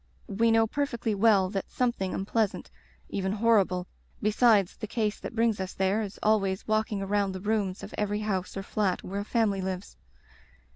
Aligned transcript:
We 0.25 0.49
know 0.49 0.65
perfectly 0.65 1.13
well 1.13 1.51
that 1.51 1.69
something 1.69 2.11
unpleasant— 2.11 2.71
even 3.19 3.33
hor 3.33 3.63
rible— 3.63 3.85
besides 4.23 4.75
the 4.77 4.87
case 4.87 5.19
that 5.19 5.35
brings 5.35 5.59
us 5.59 5.75
there, 5.75 6.01
is 6.01 6.17
always 6.23 6.67
walking 6.67 7.03
around 7.03 7.33
the 7.33 7.39
rooms 7.39 7.83
of 7.83 7.93
every 7.99 8.21
house 8.21 8.57
or 8.57 8.63
flat 8.63 9.03
where 9.03 9.19
a 9.21 9.23
family 9.23 9.61
lives. 9.61 9.97